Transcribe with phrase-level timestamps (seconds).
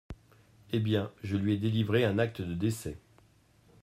[0.71, 2.97] Eh bien, je lui ai délivré un acte de décès.